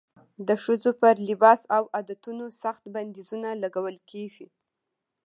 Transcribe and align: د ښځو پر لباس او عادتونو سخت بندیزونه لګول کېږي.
د 0.47 0.49
ښځو 0.63 0.91
پر 1.01 1.15
لباس 1.29 1.61
او 1.77 1.83
عادتونو 1.95 2.45
سخت 2.61 2.83
بندیزونه 2.95 3.49
لګول 3.63 3.97
کېږي. 4.11 4.47